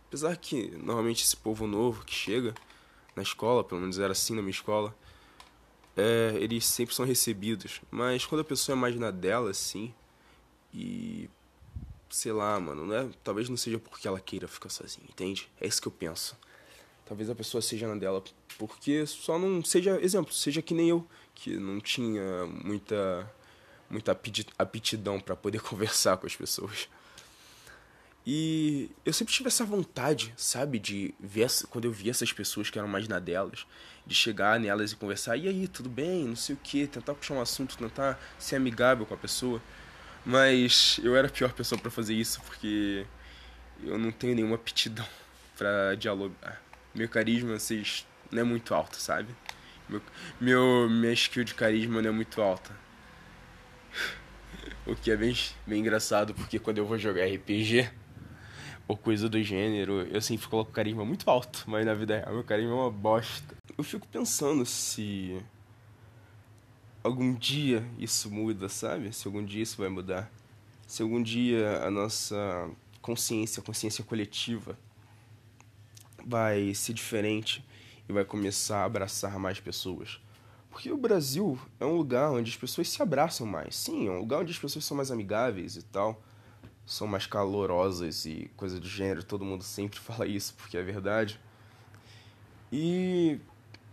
Apesar 0.06 0.36
que 0.36 0.70
normalmente 0.76 1.24
esse 1.24 1.36
povo 1.36 1.66
novo 1.66 2.04
que 2.04 2.14
chega 2.14 2.54
na 3.16 3.22
escola, 3.24 3.64
pelo 3.64 3.80
menos 3.80 3.98
era 3.98 4.12
assim 4.12 4.36
na 4.36 4.40
minha 4.40 4.52
escola, 4.52 4.96
é, 5.96 6.36
eles 6.40 6.64
sempre 6.64 6.94
são 6.94 7.04
recebidos. 7.04 7.80
Mas 7.90 8.24
quando 8.24 8.42
a 8.42 8.44
pessoa 8.44 8.76
é 8.76 8.80
mais 8.80 8.94
na 8.94 9.10
dela, 9.10 9.50
assim, 9.50 9.92
e. 10.72 11.28
Sei 12.08 12.32
lá, 12.32 12.58
mano, 12.58 12.84
não 12.84 12.94
é, 12.94 13.08
talvez 13.22 13.48
não 13.48 13.56
seja 13.56 13.78
porque 13.78 14.08
ela 14.08 14.18
queira 14.18 14.48
ficar 14.48 14.68
sozinha, 14.68 15.06
entende? 15.08 15.48
É 15.60 15.66
isso 15.68 15.80
que 15.80 15.86
eu 15.86 15.92
penso. 15.92 16.36
Talvez 17.06 17.30
a 17.30 17.36
pessoa 17.36 17.62
seja 17.62 17.86
na 17.86 17.94
dela 17.94 18.22
porque 18.58 19.06
só 19.06 19.38
não 19.38 19.62
seja, 19.64 19.96
exemplo, 20.02 20.32
seja 20.32 20.60
que 20.60 20.74
nem 20.74 20.88
eu, 20.88 21.06
que 21.34 21.56
não 21.56 21.80
tinha 21.80 22.46
muita 22.46 23.32
muita 23.88 24.16
aptidão 24.58 25.20
para 25.20 25.34
poder 25.36 25.60
conversar 25.62 26.16
com 26.16 26.26
as 26.26 26.36
pessoas. 26.36 26.88
E 28.26 28.90
eu 29.04 29.12
sempre 29.12 29.32
tive 29.32 29.48
essa 29.48 29.64
vontade, 29.64 30.32
sabe, 30.36 30.78
de 30.78 31.14
ver 31.18 31.48
quando 31.70 31.86
eu 31.86 31.92
via 31.92 32.10
essas 32.10 32.32
pessoas 32.32 32.68
que 32.68 32.78
eram 32.78 32.88
mais 32.88 33.08
na 33.08 33.18
delas, 33.18 33.66
de 34.06 34.14
chegar 34.14 34.60
nelas 34.60 34.92
e 34.92 34.96
conversar, 34.96 35.36
e 35.36 35.48
aí, 35.48 35.66
tudo 35.66 35.88
bem, 35.88 36.26
não 36.26 36.36
sei 36.36 36.54
o 36.54 36.58
que, 36.58 36.86
tentar 36.86 37.14
puxar 37.14 37.34
um 37.34 37.40
assunto, 37.40 37.78
tentar 37.78 38.20
ser 38.38 38.56
amigável 38.56 39.06
com 39.06 39.14
a 39.14 39.16
pessoa. 39.16 39.60
Mas 40.24 41.00
eu 41.02 41.16
era 41.16 41.28
a 41.28 41.30
pior 41.30 41.52
pessoa 41.52 41.80
para 41.80 41.90
fazer 41.90 42.14
isso 42.14 42.40
porque 42.42 43.06
eu 43.82 43.98
não 43.98 44.10
tenho 44.10 44.34
nenhuma 44.34 44.56
aptidão 44.56 45.06
para 45.56 45.94
dialogar. 45.94 46.60
Meu 46.94 47.08
carisma 47.08 47.58
vocês, 47.58 48.06
não 48.30 48.40
é 48.40 48.44
muito 48.44 48.74
alto, 48.74 48.96
sabe? 48.96 49.28
Meu, 49.88 50.02
meu, 50.40 50.88
minha 50.88 51.12
skill 51.12 51.44
de 51.44 51.54
carisma 51.54 52.02
não 52.02 52.10
é 52.10 52.12
muito 52.12 52.40
alta. 52.40 52.74
O 54.86 54.96
que 54.96 55.10
é 55.10 55.16
bem, 55.16 55.36
bem 55.66 55.80
engraçado, 55.80 56.34
porque 56.34 56.58
quando 56.58 56.78
eu 56.78 56.86
vou 56.86 56.98
jogar 56.98 57.24
RPG 57.26 57.88
ou 58.88 58.96
coisa 58.96 59.28
do 59.28 59.40
gênero, 59.40 60.02
eu 60.10 60.20
sempre 60.20 60.48
coloco 60.48 60.72
carisma 60.72 61.04
muito 61.04 61.30
alto, 61.30 61.64
mas 61.66 61.84
na 61.86 61.94
vida 61.94 62.18
real 62.18 62.32
meu 62.32 62.42
carisma 62.42 62.72
é 62.72 62.74
uma 62.74 62.90
bosta. 62.90 63.54
Eu 63.76 63.84
fico 63.84 64.08
pensando 64.08 64.64
se 64.66 65.40
algum 67.02 67.34
dia 67.34 67.84
isso 67.98 68.30
muda, 68.30 68.68
sabe? 68.68 69.12
Se 69.12 69.26
algum 69.26 69.44
dia 69.44 69.62
isso 69.62 69.78
vai 69.78 69.88
mudar. 69.88 70.30
Se 70.86 71.02
algum 71.02 71.22
dia 71.22 71.82
a 71.84 71.90
nossa 71.90 72.70
consciência, 73.00 73.60
a 73.60 73.64
consciência 73.64 74.04
coletiva, 74.04 74.78
vai 76.26 76.74
ser 76.74 76.92
diferente 76.92 77.64
e 78.08 78.12
vai 78.12 78.24
começar 78.24 78.82
a 78.82 78.84
abraçar 78.84 79.38
mais 79.38 79.60
pessoas. 79.60 80.20
Porque 80.70 80.90
o 80.90 80.96
Brasil 80.96 81.58
é 81.78 81.84
um 81.84 81.96
lugar 81.96 82.30
onde 82.30 82.50
as 82.50 82.56
pessoas 82.56 82.88
se 82.88 83.02
abraçam 83.02 83.46
mais. 83.46 83.76
Sim, 83.76 84.08
é 84.08 84.10
um 84.10 84.20
lugar 84.20 84.40
onde 84.40 84.52
as 84.52 84.58
pessoas 84.58 84.84
são 84.84 84.96
mais 84.96 85.10
amigáveis 85.10 85.76
e 85.76 85.82
tal. 85.82 86.22
São 86.86 87.06
mais 87.06 87.26
calorosas 87.26 88.24
e 88.24 88.50
coisa 88.56 88.78
do 88.78 88.88
gênero. 88.88 89.22
Todo 89.22 89.44
mundo 89.44 89.64
sempre 89.64 89.98
fala 90.00 90.26
isso 90.26 90.54
porque 90.54 90.76
é 90.76 90.82
verdade. 90.82 91.40
E 92.72 93.40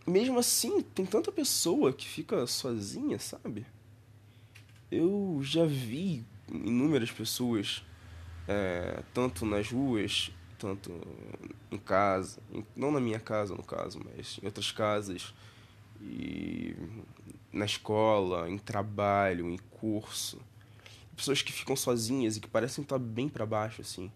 mesmo 0.08 0.40
assim, 0.40 0.82
tem 0.82 1.06
tanta 1.06 1.32
pessoa 1.32 1.92
que 1.92 2.08
fica 2.08 2.48
sozinha, 2.48 3.20
sabe? 3.20 3.66
Eu 4.90 5.40
já 5.44 5.66
vi 5.66 6.26
inúmeras 6.50 7.12
pessoas, 7.12 7.84
é, 8.48 9.04
tanto 9.14 9.46
nas 9.46 9.70
ruas, 9.70 10.32
tanto 10.58 10.94
em 11.70 11.78
casa, 11.78 12.42
não 12.76 12.90
na 12.90 13.02
minha 13.02 13.20
casa 13.20 13.54
no 13.54 13.64
caso, 13.64 14.00
mas 14.04 14.40
em 14.42 14.46
outras 14.46 14.72
casas, 14.72 15.34
e 16.02 16.76
na 17.52 17.66
escola, 17.66 18.50
em 18.50 18.58
trabalho, 18.58 19.50
em 19.50 19.58
curso. 19.58 20.40
Pessoas 21.16 21.42
que 21.42 21.52
ficam 21.52 21.76
sozinhas 21.76 22.38
e 22.38 22.40
que 22.40 22.48
parecem 22.48 22.82
estar 22.82 23.00
bem 23.00 23.28
para 23.28 23.46
baixo, 23.46 23.82
assim. 23.82 24.12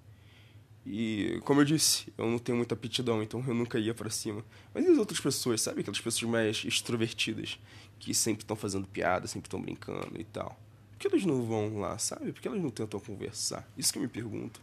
E, 0.86 1.40
como 1.44 1.62
eu 1.62 1.66
disse, 1.66 2.12
eu 2.18 2.26
não 2.26 2.40
tenho 2.40 2.58
muita 2.58 2.74
aptidão, 2.74 3.22
então 3.22 3.44
eu 3.48 3.54
nunca 3.54 3.78
ia 3.78 3.94
para 3.94 4.10
cima. 4.10 4.44
Mas 4.74 4.86
e 4.86 4.90
as 4.90 4.98
outras 4.98 5.20
pessoas, 5.20 5.62
sabe? 5.62 5.82
Aquelas 5.82 6.02
pessoas 6.02 6.30
mais 6.30 6.64
extrovertidas, 6.66 7.60
que 8.00 8.14
sempre 8.14 8.44
estão 8.44 8.56
fazendo 8.56 8.88
piada, 8.88 9.28
sempre 9.28 9.48
estão 9.48 9.62
brincando 9.62 10.20
e 10.20 10.24
tal. 10.24 10.60
Por 10.92 10.98
que 11.00 11.08
elas 11.08 11.26
não 11.26 11.44
vão 11.44 11.80
lá, 11.80 11.98
sabe? 11.98 12.32
Por 12.32 12.42
que 12.42 12.48
elas 12.48 12.62
não 12.62 12.72
tentam 12.72 13.00
conversar? 13.00 13.68
Isso 13.78 13.94
que 13.94 14.00
eu 14.00 14.04
me 14.04 14.08
pergunto. 14.08 14.60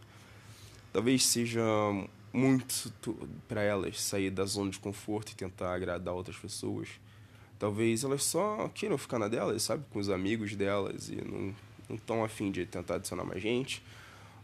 Talvez 0.92 1.24
seja 1.24 1.62
muito 2.32 2.92
para 3.46 3.62
elas 3.62 4.00
sair 4.00 4.30
da 4.30 4.44
zona 4.44 4.70
de 4.70 4.78
conforto 4.78 5.32
e 5.32 5.34
tentar 5.34 5.74
agradar 5.74 6.14
outras 6.14 6.36
pessoas. 6.36 6.88
Talvez 7.58 8.04
elas 8.04 8.24
só 8.24 8.68
queiram 8.74 8.98
ficar 8.98 9.18
na 9.18 9.28
delas, 9.28 9.62
sabe? 9.62 9.84
Com 9.90 9.98
os 9.98 10.08
amigos 10.08 10.54
delas 10.54 11.08
e 11.08 11.16
não 11.16 11.54
estão 11.90 12.24
afim 12.24 12.50
de 12.50 12.66
tentar 12.66 12.96
adicionar 12.96 13.24
mais 13.24 13.42
gente. 13.42 13.82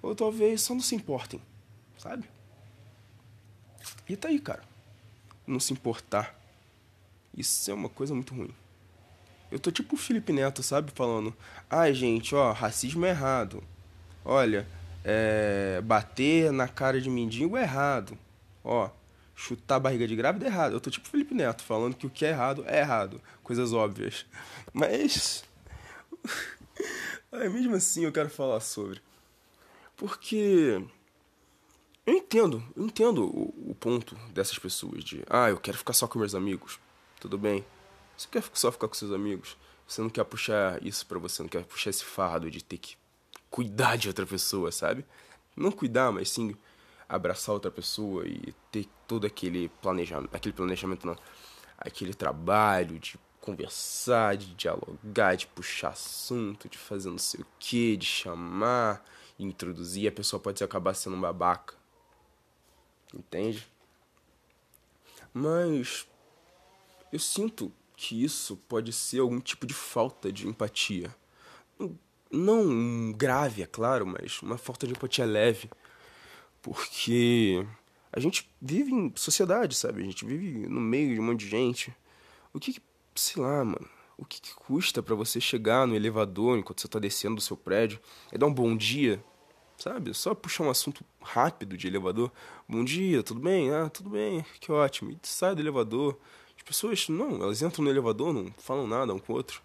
Ou 0.03 0.15
talvez 0.15 0.63
só 0.63 0.75
não 0.75 0.81
se 0.81 0.95
importem, 0.95 1.41
sabe? 1.99 2.29
E 4.09 4.17
tá 4.17 4.29
aí, 4.29 4.39
cara. 4.39 4.63
Não 5.47 5.61
se 5.61 5.73
importar. 5.73 6.39
Isso 7.37 7.71
é 7.71 7.75
uma 7.75 7.89
coisa 7.89 8.15
muito 8.15 8.35
ruim. 8.35 8.55
Eu 9.51 9.59
tô 9.59 9.71
tipo 9.71 9.95
o 9.95 9.99
Felipe 9.99 10.33
Neto, 10.33 10.63
sabe? 10.63 10.91
Falando: 10.93 11.35
ai, 11.71 11.91
ah, 11.91 11.93
gente, 11.93 12.35
ó, 12.35 12.53
racismo 12.53 13.05
é 13.07 13.11
errado. 13.11 13.63
Olha, 14.25 14.67
é, 15.05 15.81
bater 15.83 16.51
na 16.51 16.67
cara 16.67 17.01
de 17.01 17.11
mendigo 17.11 17.57
é 17.57 17.63
errado. 17.63 18.19
Ó, 18.65 18.89
chutar 19.37 19.77
a 19.77 19.81
barriga 19.81 20.07
de 20.09 20.17
grávida 20.17 20.47
é 20.47 20.49
errado. 20.49 20.73
Eu 20.73 20.81
tô 20.81 20.91
tipo 20.91 21.09
Felipe 21.09 21.35
Neto, 21.35 21.63
falando 21.63 21.95
que 21.95 22.07
o 22.07 22.11
que 22.11 22.25
é 22.25 22.31
errado 22.31 22.65
é 22.67 22.81
errado. 22.81 23.21
Coisas 23.43 23.73
óbvias. 23.73 24.25
Mas. 24.73 25.45
mesmo 27.33 27.75
assim 27.75 28.05
eu 28.05 28.13
quero 28.13 28.31
falar 28.31 28.61
sobre. 28.61 29.01
Porque. 29.97 30.83
Eu 32.07 32.15
entendo, 32.15 32.63
eu 32.77 32.85
entendo 32.85 33.25
o, 33.25 33.71
o, 33.71 33.75
ponto 33.75 34.15
dessas 34.31 34.59
pessoas 34.59 35.03
de. 35.03 35.25
Ah, 35.29 35.49
eu 35.49 35.59
quero 35.59 35.79
ficar 35.79 35.95
só 35.95 36.07
com 36.07 36.19
meus 36.19 36.35
amigos. 36.35 36.79
Tudo 37.19 37.39
bem. 37.39 37.65
Você 38.17 38.29
quer 38.31 38.45
só 38.53 38.71
ficar 38.71 38.89
com 38.89 38.95
seus 38.95 39.11
amigos? 39.11 39.57
Você 39.89 40.03
não 40.03 40.11
quer 40.11 40.25
puxar 40.25 40.85
isso 40.85 41.07
pra 41.07 41.19
você, 41.19 41.43
não 41.43 41.49
quer 41.49 41.65
puxar 41.65 41.91
esse 41.91 42.05
fardo 42.05 42.51
de 42.51 42.63
ter 42.63 42.79
que 42.79 42.97
cuidar 43.51 43.97
de 43.97 44.09
outra 44.09 44.27
pessoa, 44.27 44.71
sabe? 44.71 45.05
Não 45.57 45.73
cuidar, 45.73 46.13
mas 46.13 46.31
sim 46.31 46.55
abraçar 47.09 47.55
outra 47.55 47.71
pessoa 47.71 48.27
e 48.27 48.55
ter 48.71 48.87
todo 49.07 49.27
aquele 49.27 49.69
planejamento, 49.81 50.35
aquele 50.35 50.55
planejamento 50.55 51.07
não, 51.07 51.17
aquele 51.79 52.15
trabalho 52.15 52.99
de 52.99 53.19
conversar, 53.41 54.37
de 54.37 54.55
dialogar, 54.55 55.37
de 55.37 55.47
puxar 55.47 55.91
assunto, 55.91 56.69
de 56.69 56.79
fazer 56.79 57.11
não 57.11 57.19
sei 57.19 57.41
o 57.43 57.47
que, 57.59 57.97
de 57.97 58.07
chamar, 58.07 59.05
introduzir, 59.39 60.09
a 60.09 60.13
pessoa 60.13 60.41
pode 60.41 60.65
acabar 60.65 60.95
sendo 60.95 61.17
um 61.17 61.21
babaca. 61.21 61.84
Entende? 63.15 63.67
Mas 65.33 66.07
eu 67.13 67.19
sinto 67.19 67.73
que 67.97 68.25
isso 68.25 68.57
pode 68.69 68.93
ser 68.93 69.21
algum 69.21 69.41
tipo 69.41 69.67
de 69.67 69.75
falta 69.75 70.33
de 70.33 70.49
empatia. 70.49 71.15
Não 72.31 73.13
grave, 73.13 73.63
é 73.63 73.67
claro, 73.67 74.05
mas 74.05 74.43
uma 74.43 74.59
falta 74.59 74.87
de 74.87 74.93
empatia 74.93 75.25
leve. 75.25 75.71
Porque 76.61 77.65
a 78.13 78.19
gente 78.19 78.51
vive 78.61 78.93
em 78.93 79.13
sociedade, 79.15 79.75
sabe? 79.75 80.03
A 80.03 80.05
gente 80.05 80.25
vive 80.25 80.67
no 80.67 80.81
meio 80.81 81.15
de 81.15 81.21
um 81.21 81.25
monte 81.25 81.41
de 81.41 81.49
gente. 81.49 81.95
O 82.53 82.59
que, 82.59 82.81
sei 83.15 83.43
lá, 83.43 83.65
mano, 83.65 83.89
o 84.17 84.25
que, 84.25 84.41
que 84.41 84.55
custa 84.55 85.03
para 85.03 85.15
você 85.15 85.41
chegar 85.41 85.87
no 85.87 85.95
elevador 85.95 86.59
enquanto 86.59 86.81
você 86.81 86.89
tá 86.89 86.99
descendo 86.99 87.37
do 87.37 87.41
seu 87.41 87.57
prédio 87.57 88.01
e 88.33 88.39
dar 88.39 88.47
um 88.47 88.55
bom 88.55 88.77
dia, 88.77 89.23
sabe? 89.77 90.15
Só 90.15 90.35
puxar 90.35 90.65
um 90.65 90.71
assunto 90.71 91.05
rápido 91.23 91.77
de 91.77 91.87
elevador. 91.87 92.31
Bom 92.69 92.85
dia, 92.85 93.23
tudo 93.23 93.41
bem? 93.41 93.73
Ah, 93.73 93.89
tudo 93.89 94.11
bem, 94.11 94.45
que 94.61 94.71
ótimo. 94.71 95.11
E 95.11 95.19
sai 95.23 95.55
do 95.55 95.61
elevador. 95.61 96.17
As 96.57 96.63
pessoas, 96.63 97.09
não, 97.09 97.43
elas 97.43 97.63
entram 97.63 97.85
no 97.85 97.91
elevador, 97.91 98.33
não 98.33 98.53
falam 98.59 98.87
nada 98.87 99.13
um 99.13 99.19
com 99.19 99.33
o 99.33 99.37
outro. 99.37 99.63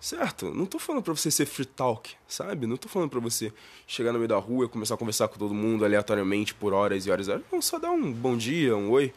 Certo? 0.00 0.52
Não 0.52 0.66
tô 0.66 0.78
falando 0.78 1.02
pra 1.02 1.14
você 1.14 1.30
ser 1.30 1.46
free 1.46 1.64
talk, 1.64 2.14
sabe? 2.28 2.66
Não 2.66 2.76
tô 2.76 2.88
falando 2.88 3.08
pra 3.08 3.20
você 3.20 3.50
chegar 3.86 4.12
no 4.12 4.18
meio 4.18 4.28
da 4.28 4.36
rua 4.36 4.66
e 4.66 4.68
começar 4.68 4.94
a 4.94 4.98
conversar 4.98 5.28
com 5.28 5.38
todo 5.38 5.54
mundo 5.54 5.82
aleatoriamente 5.82 6.54
por 6.54 6.74
horas 6.74 7.06
e 7.06 7.10
horas 7.10 7.26
e 7.26 7.30
horas. 7.30 7.44
Não, 7.50 7.62
só 7.62 7.78
dar 7.78 7.90
um 7.90 8.12
bom 8.12 8.36
dia, 8.36 8.76
um 8.76 8.90
oi. 8.90 9.14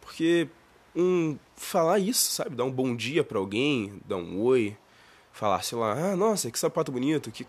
Porque 0.00 0.48
um 0.94 1.36
falar 1.56 1.98
isso, 1.98 2.30
sabe? 2.30 2.54
Dar 2.54 2.64
um 2.64 2.70
bom 2.70 2.94
dia 2.94 3.24
para 3.24 3.38
alguém, 3.38 4.00
dar 4.06 4.16
um 4.16 4.40
oi, 4.40 4.76
falar, 5.32 5.62
sei 5.62 5.76
lá, 5.76 5.92
ah, 5.92 6.16
nossa, 6.16 6.50
que 6.50 6.58
sapato 6.58 6.92
bonito, 6.92 7.30
que 7.32 7.46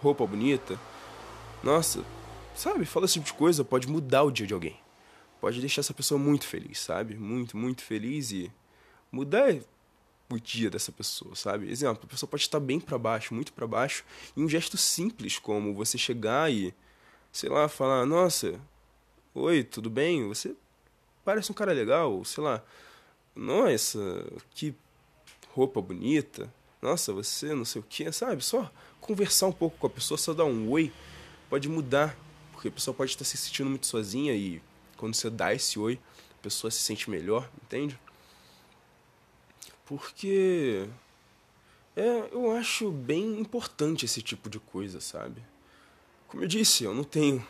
roupa 0.00 0.26
bonita. 0.26 0.78
Nossa, 1.62 2.04
sabe? 2.56 2.84
Fala 2.84 3.04
esse 3.04 3.14
tipo 3.14 3.26
de 3.26 3.34
coisa, 3.34 3.64
pode 3.64 3.88
mudar 3.88 4.24
o 4.24 4.30
dia 4.30 4.46
de 4.46 4.54
alguém. 4.54 4.76
Pode 5.40 5.60
deixar 5.60 5.80
essa 5.80 5.94
pessoa 5.94 6.18
muito 6.18 6.46
feliz, 6.46 6.80
sabe? 6.80 7.14
Muito, 7.14 7.56
muito 7.56 7.82
feliz 7.82 8.32
e 8.32 8.50
mudar 9.10 9.54
o 10.28 10.38
dia 10.40 10.70
dessa 10.70 10.90
pessoa, 10.90 11.36
sabe? 11.36 11.70
Exemplo, 11.70 12.02
a 12.04 12.06
pessoa 12.06 12.28
pode 12.28 12.42
estar 12.42 12.58
bem 12.58 12.80
para 12.80 12.98
baixo, 12.98 13.34
muito 13.34 13.52
para 13.52 13.66
baixo, 13.66 14.04
e 14.36 14.42
um 14.42 14.48
gesto 14.48 14.76
simples 14.76 15.38
como 15.38 15.74
você 15.74 15.96
chegar 15.96 16.50
e, 16.52 16.74
sei 17.30 17.48
lá, 17.48 17.68
falar: 17.68 18.06
"Nossa, 18.06 18.58
oi, 19.34 19.62
tudo 19.62 19.90
bem? 19.90 20.26
Você 20.28 20.56
parece 21.24 21.52
um 21.52 21.54
cara 21.54 21.72
legal", 21.72 22.24
sei 22.24 22.42
lá. 22.42 22.62
"Nossa, 23.36 24.00
que 24.50 24.74
roupa 25.50 25.80
bonita". 25.80 26.52
Nossa, 26.80 27.12
você 27.12 27.54
não 27.54 27.64
sei 27.64 27.80
o 27.80 27.84
que, 27.88 28.10
sabe? 28.10 28.42
Só 28.42 28.68
conversar 29.00 29.46
um 29.46 29.52
pouco 29.52 29.78
com 29.78 29.86
a 29.86 29.90
pessoa, 29.90 30.18
só 30.18 30.32
dar 30.34 30.44
um 30.44 30.68
oi, 30.70 30.92
pode 31.52 31.68
mudar. 31.68 32.16
Porque 32.50 32.68
a 32.68 32.70
pessoa 32.70 32.94
pode 32.94 33.10
estar 33.10 33.26
se 33.26 33.36
sentindo 33.36 33.68
muito 33.68 33.86
sozinha 33.86 34.34
e 34.34 34.62
quando 34.96 35.14
você 35.14 35.28
dá 35.28 35.52
esse 35.52 35.78
oi, 35.78 36.00
a 36.38 36.42
pessoa 36.42 36.70
se 36.70 36.78
sente 36.78 37.10
melhor, 37.10 37.50
entende? 37.62 38.00
Porque 39.84 40.88
é, 41.94 42.28
eu 42.32 42.52
acho 42.52 42.90
bem 42.90 43.38
importante 43.38 44.06
esse 44.06 44.22
tipo 44.22 44.48
de 44.48 44.58
coisa, 44.58 44.98
sabe? 44.98 45.42
Como 46.26 46.42
eu 46.42 46.48
disse, 46.48 46.84
eu 46.84 46.94
não 46.94 47.04
tenho 47.04 47.46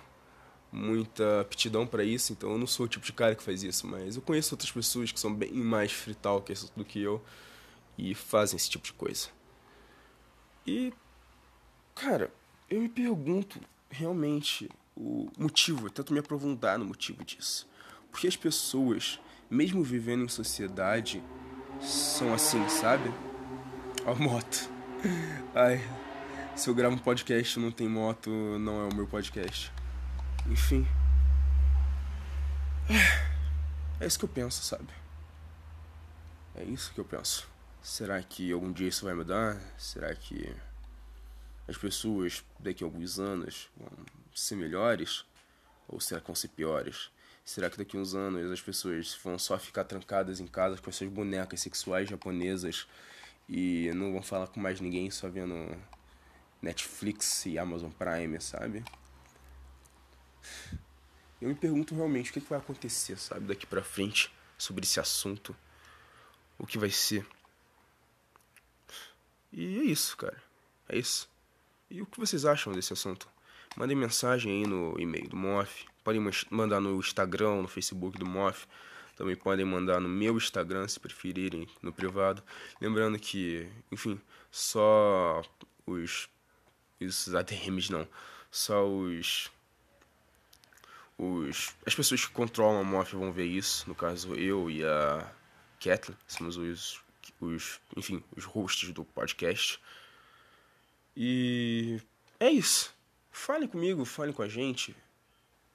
muita 0.73 1.43
aptidão 1.43 1.87
para 1.87 2.03
isso, 2.03 2.33
então 2.33 2.51
eu 2.51 2.59
não 2.59 2.67
sou 2.67 2.87
o 2.87 2.89
tipo 2.89 3.07
de 3.07 3.13
cara 3.13 3.37
que 3.37 3.43
faz 3.43 3.63
isso, 3.63 3.87
mas 3.87 4.17
eu 4.17 4.23
conheço 4.23 4.53
outras 4.53 4.73
pessoas 4.73 5.13
que 5.13 5.21
são 5.21 5.33
bem 5.33 5.53
mais 5.53 5.93
talkers 6.21 6.73
do 6.75 6.85
que 6.85 7.01
eu 7.01 7.23
e 7.97 8.17
fazem 8.17 8.57
esse 8.57 8.69
tipo 8.69 8.85
de 8.85 8.95
coisa. 8.95 9.29
E, 10.67 10.93
cara, 11.95 12.33
eu 12.69 12.81
me 12.81 12.89
pergunto 12.89 13.61
realmente 13.93 14.69
o 14.97 15.31
motivo, 15.39 15.87
eu 15.87 15.91
tento 15.91 16.13
me 16.13 16.19
aprofundar 16.19 16.79
no 16.79 16.85
motivo 16.85 17.25
disso. 17.25 17.69
Porque 18.11 18.27
as 18.27 18.37
pessoas, 18.37 19.21
mesmo 19.51 19.83
vivendo 19.83 20.25
em 20.25 20.29
sociedade, 20.29 21.23
são 21.81 22.35
assim, 22.35 22.67
sabe? 22.69 23.13
Ó, 24.05 24.15
moto. 24.15 24.71
Ai, 25.55 25.81
se 26.57 26.69
eu 26.69 26.75
gravo 26.75 26.95
um 26.95 26.99
podcast 26.99 27.59
não 27.59 27.71
tem 27.71 27.89
moto, 27.89 28.31
não 28.31 28.83
é 28.83 28.93
o 28.93 28.95
meu 28.95 29.07
podcast. 29.07 29.73
Enfim. 30.47 30.87
É 34.01 34.07
isso 34.07 34.19
que 34.19 34.25
eu 34.25 34.29
penso, 34.29 34.65
sabe? 34.65 34.89
É 36.55 36.65
isso 36.65 36.93
que 36.93 37.01
eu 37.01 37.05
penso. 37.05 37.49
Será 37.81 38.23
que 38.23 38.53
algum 38.53 38.73
dia 38.73 38.89
isso 38.89 39.05
vai 39.05 39.15
mudar? 39.15 39.57
Será 39.79 40.15
que 40.15 40.55
as 41.69 41.77
pessoas 41.77 42.45
daqui 42.59 42.83
a 42.83 42.87
alguns 42.87 43.19
anos 43.19 43.71
vão 43.77 43.91
ser 44.35 44.57
melhores? 44.57 45.25
Ou 45.89 46.01
será 46.01 46.21
que 46.21 46.27
vão 46.27 46.35
ser 46.35 46.49
piores? 46.49 47.11
Será 47.45 47.69
que 47.69 47.77
daqui 47.77 47.97
a 47.97 48.01
uns 48.01 48.15
anos 48.15 48.51
as 48.51 48.61
pessoas 48.61 49.19
vão 49.23 49.39
só 49.39 49.59
ficar 49.59 49.85
trancadas 49.85 50.41
em 50.41 50.47
casa 50.47 50.81
com 50.81 50.89
essas 50.89 51.09
bonecas 51.09 51.61
sexuais 51.61 52.09
japonesas 52.09 52.87
e 53.49 53.91
não 53.95 54.13
vão 54.13 54.23
falar 54.23 54.47
com 54.47 54.61
mais 54.61 54.81
ninguém, 54.81 55.11
só 55.11 55.29
vendo 55.29 55.77
Netflix 56.61 57.45
e 57.47 57.59
Amazon 57.59 57.91
Prime, 57.91 58.41
sabe? 58.41 58.85
Eu 61.41 61.49
me 61.49 61.55
pergunto 61.57 61.95
realmente 61.95 62.31
o 62.31 62.33
que 62.35 62.41
vai 62.41 62.59
acontecer, 62.59 63.19
sabe, 63.19 63.47
daqui 63.47 63.67
pra 63.67 63.83
frente 63.83 64.33
sobre 64.57 64.85
esse 64.85 65.01
assunto. 65.01 65.57
O 66.57 66.65
que 66.65 66.79
vai 66.79 66.91
ser. 66.91 67.27
E 69.53 69.81
é 69.81 69.83
isso, 69.83 70.17
cara. 70.17 70.41
É 70.89 70.97
isso. 70.97 71.29
E 71.93 72.01
o 72.01 72.07
que 72.07 72.19
vocês 72.19 72.47
acham 72.47 72.73
desse 72.73 72.95
assunto? 72.95 73.29
Mandem 73.77 73.95
mensagem 73.95 74.51
aí 74.51 74.67
no 74.67 74.99
e-mail 74.99 75.29
do 75.29 75.37
MOF. 75.37 75.85
Podem 76.03 76.27
mandar 76.51 76.81
no 76.81 76.99
Instagram, 76.99 77.61
no 77.61 77.69
Facebook 77.69 78.19
do 78.19 78.25
MOF. 78.25 78.67
Também 79.15 79.37
podem 79.37 79.67
mandar 79.67 80.01
no 80.01 80.09
meu 80.09 80.39
Instagram, 80.39 80.89
se 80.89 80.99
preferirem, 80.99 81.69
no 81.83 81.93
privado. 81.93 82.43
Lembrando 82.81 83.19
que, 83.19 83.69
enfim, 83.91 84.19
só 84.51 85.43
os. 85.87 86.31
Os 86.99 87.35
ADMs 87.35 87.93
não. 87.93 88.09
Só 88.51 88.89
os. 88.89 89.51
Os, 91.19 91.75
as 91.85 91.95
pessoas 91.95 92.25
que 92.25 92.33
controlam 92.33 92.81
a 92.81 92.85
MOF 92.85 93.15
vão 93.15 93.31
ver 93.31 93.45
isso. 93.45 93.87
No 93.87 93.95
caso, 93.95 94.35
eu 94.35 94.71
e 94.71 94.83
a 94.83 95.31
Kathleen. 95.79 96.17
Somos 96.27 96.57
os 96.57 97.03
os, 97.43 97.81
enfim, 97.97 98.23
os 98.37 98.45
hosts 98.45 98.93
do 98.93 99.05
podcast. 99.05 99.81
E 101.17 102.01
é 102.41 102.51
isso. 102.51 102.95
Falem 103.31 103.69
comigo, 103.69 104.05
falem 104.05 104.33
com 104.33 104.43
a 104.43 104.49
gente. 104.49 104.95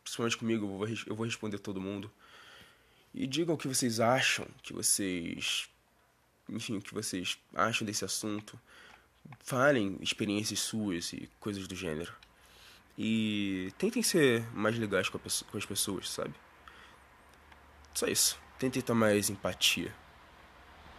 Principalmente 0.04 0.38
comigo, 0.38 0.66
eu 0.66 0.78
vou, 0.78 0.88
eu 1.08 1.16
vou 1.16 1.26
responder 1.26 1.60
todo 1.60 1.82
mundo. 1.82 2.12
E 3.14 3.26
digam 3.26 3.56
o 3.56 3.58
que 3.58 3.68
vocês 3.68 4.00
acham, 4.00 4.48
que 4.62 4.74
vocês. 4.74 5.70
Enfim, 6.50 6.78
o 6.78 6.82
que 6.82 6.94
vocês 6.94 7.38
acham 7.54 7.86
desse 7.86 8.06
assunto. 8.06 8.60
Falem 9.40 9.98
experiências 10.02 10.60
suas 10.60 11.12
e 11.14 11.30
coisas 11.40 11.68
do 11.68 11.76
gênero. 11.76 12.14
E 12.98 13.72
tentem 13.78 14.02
ser 14.02 14.48
mais 14.54 14.78
legais 14.78 15.10
com, 15.10 15.20
com 15.20 15.58
as 15.58 15.66
pessoas, 15.66 16.10
sabe? 16.10 16.34
Só 17.94 18.08
isso. 18.08 18.40
Tentem 18.58 18.82
ter 18.82 18.94
mais 18.94 19.30
empatia. 19.30 19.94